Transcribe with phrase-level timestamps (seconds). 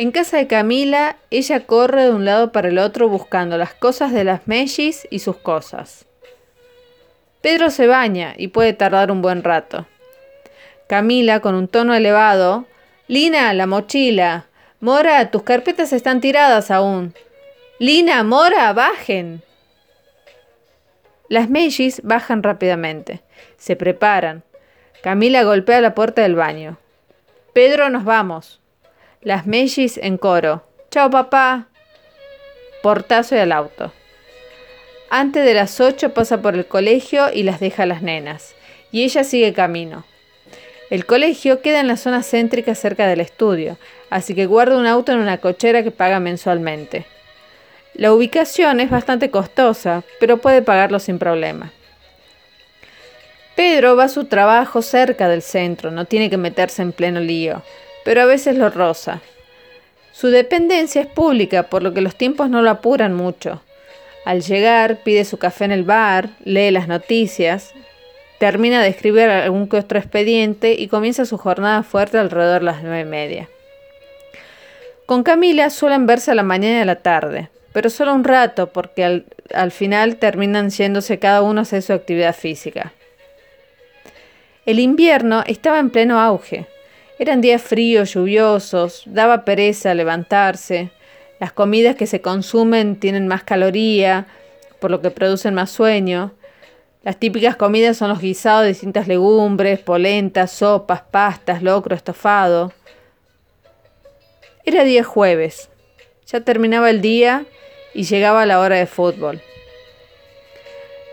[0.00, 4.14] En casa de Camila, ella corre de un lado para el otro buscando las cosas
[4.14, 6.06] de las Mellis y sus cosas.
[7.42, 9.86] Pedro se baña y puede tardar un buen rato.
[10.88, 12.64] Camila, con un tono elevado,
[13.08, 14.46] Lina, la mochila.
[14.80, 17.12] Mora, tus carpetas están tiradas aún.
[17.78, 19.42] Lina, Mora, bajen.
[21.28, 23.20] Las Mellis bajan rápidamente.
[23.58, 24.44] Se preparan.
[25.02, 26.78] Camila golpea la puerta del baño.
[27.52, 28.60] Pedro, nos vamos.
[29.22, 30.64] Las Mellis en coro.
[30.90, 31.68] Chao, papá.
[32.82, 33.92] Portazo y al auto.
[35.10, 38.54] Antes de las 8 pasa por el colegio y las deja a las nenas,
[38.90, 40.06] y ella sigue camino.
[40.88, 43.76] El colegio queda en la zona céntrica cerca del estudio,
[44.08, 47.04] así que guarda un auto en una cochera que paga mensualmente.
[47.92, 51.72] La ubicación es bastante costosa, pero puede pagarlo sin problema.
[53.54, 57.62] Pedro va a su trabajo cerca del centro, no tiene que meterse en pleno lío,
[58.04, 59.20] pero a veces lo roza.
[60.12, 63.62] Su dependencia es pública, por lo que los tiempos no lo apuran mucho.
[64.24, 67.72] Al llegar, pide su café en el bar, lee las noticias,
[68.38, 72.82] termina de escribir algún que otro expediente y comienza su jornada fuerte alrededor de las
[72.82, 73.48] nueve y media.
[75.06, 78.68] Con Camila suelen verse a la mañana y a la tarde, pero solo un rato
[78.68, 82.92] porque al, al final terminan yéndose cada uno a hacer su actividad física.
[84.66, 86.66] El invierno estaba en pleno auge.
[87.20, 90.90] Eran días fríos, lluviosos, daba pereza levantarse,
[91.38, 94.26] las comidas que se consumen tienen más caloría,
[94.78, 96.32] por lo que producen más sueño.
[97.02, 102.72] Las típicas comidas son los guisados de distintas legumbres, polentas, sopas, pastas, locro, estofado.
[104.64, 105.68] Era día jueves.
[106.26, 107.44] Ya terminaba el día
[107.92, 109.42] y llegaba la hora de fútbol.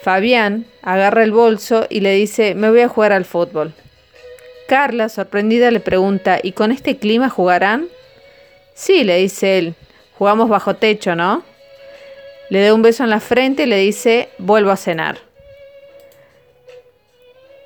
[0.00, 3.72] Fabián agarra el bolso y le dice, me voy a jugar al fútbol.
[4.72, 7.88] Carla, sorprendida, le pregunta, ¿y con este clima jugarán?
[8.72, 9.74] Sí, le dice él,
[10.16, 11.42] Jugamos bajo techo, ¿no?
[12.48, 15.18] Le da un beso en la frente y le dice, vuelvo a cenar.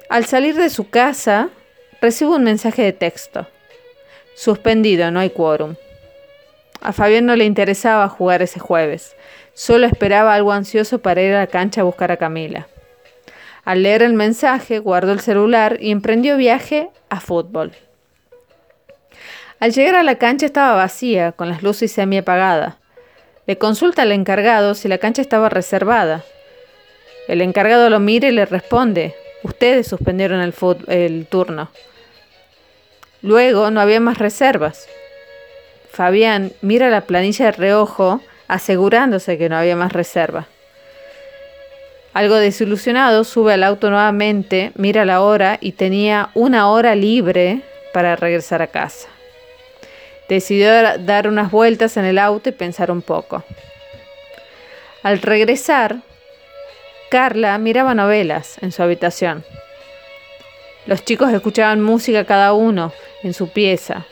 [0.09, 1.51] Al salir de su casa,
[2.01, 3.47] recibe un mensaje de texto.
[4.35, 5.77] Suspendido, no hay quórum.
[6.81, 9.15] A Fabián no le interesaba jugar ese jueves,
[9.55, 12.67] solo esperaba algo ansioso para ir a la cancha a buscar a Camila.
[13.67, 17.73] Al leer el mensaje, guardó el celular y emprendió viaje a fútbol.
[19.59, 22.77] Al llegar a la cancha estaba vacía, con las luces semi apagadas.
[23.49, 26.23] Le consulta al encargado si la cancha estaba reservada.
[27.27, 30.55] El encargado lo mira y le responde, ustedes suspendieron el,
[30.87, 31.69] el turno.
[33.21, 34.87] Luego no había más reservas.
[35.91, 40.47] Fabián mira la planilla de reojo asegurándose que no había más reserva.
[42.17, 47.61] Algo desilusionado, sube al auto nuevamente, mira la hora y tenía una hora libre
[47.93, 49.09] para regresar a casa.
[50.27, 53.45] Decidió dar unas vueltas en el auto y pensar un poco.
[55.03, 55.97] Al regresar,
[57.11, 59.45] Carla miraba novelas en su habitación.
[60.87, 62.95] Los chicos escuchaban música cada uno
[63.25, 64.07] en su pieza.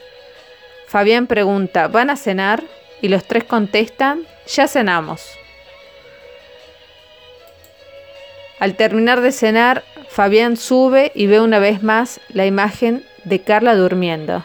[0.89, 2.65] Fabián pregunta, ¿van a cenar?
[3.01, 5.39] Y los tres contestan, ya cenamos.
[8.65, 13.75] Al terminar de cenar, Fabián sube y ve una vez más la imagen de Carla
[13.75, 14.43] durmiendo.